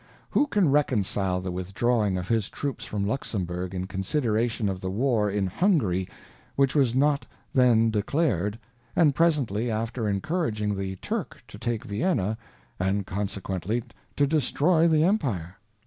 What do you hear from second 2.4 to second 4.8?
Troops from Luxenburg, in consideration